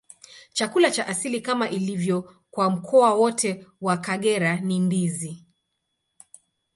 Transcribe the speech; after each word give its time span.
Chakula 0.53 0.91
cha 0.91 1.07
asili, 1.07 1.41
kama 1.41 1.69
ilivyo 1.69 2.35
kwa 2.51 2.69
mkoa 2.69 3.13
wote 3.13 3.65
wa 3.81 3.97
Kagera, 3.97 4.59
ni 4.59 4.79
ndizi. 4.79 5.45